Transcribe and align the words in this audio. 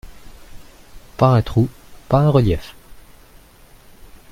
Pas 1.17 1.27
un 1.27 1.43
trou, 1.43 1.69
pas 2.09 2.17
un 2.21 2.29
relief. 2.31 2.73